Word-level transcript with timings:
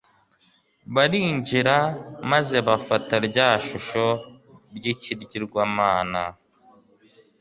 barinjira 0.95 1.75
maze 2.31 2.57
bafata 2.67 3.13
rya 3.27 3.49
shusho 3.67 4.05
ry'ikigirwamana 4.75 6.21